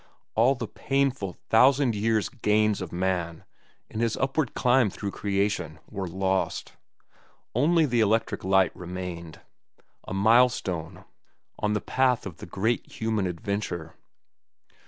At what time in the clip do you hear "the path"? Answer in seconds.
11.73-12.25